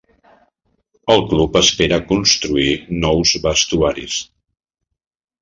El 1.15 1.19
club 1.33 1.59
espera 1.61 1.99
construir 2.13 2.73
nous 3.05 3.35
vestuaris. 3.45 4.19